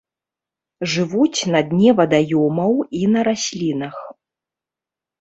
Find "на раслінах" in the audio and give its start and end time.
3.15-3.95